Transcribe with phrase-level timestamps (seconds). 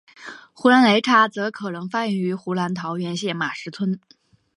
[0.51, 3.99] 湖南擂茶则可能发源于湖南桃源县马石村。